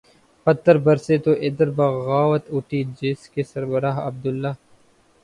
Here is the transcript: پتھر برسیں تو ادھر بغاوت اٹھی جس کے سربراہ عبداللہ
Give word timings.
پتھر 0.47 0.75
برسیں 0.85 1.17
تو 1.25 1.31
ادھر 1.41 1.69
بغاوت 1.71 2.43
اٹھی 2.51 2.83
جس 2.99 3.29
کے 3.29 3.43
سربراہ 3.43 3.99
عبداللہ 4.07 4.53